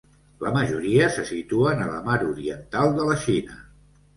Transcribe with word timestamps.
La 0.43 0.53
majoria 0.55 1.09
se 1.17 1.25
situen 1.31 1.83
a 1.85 1.91
la 1.91 2.01
mar 2.09 2.17
Oriental 2.31 2.99
de 2.99 3.07
la 3.11 3.21
Xina. 3.29 3.63